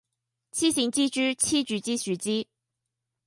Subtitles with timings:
[0.51, 2.47] 癡線蜘蛛痴住支樹枝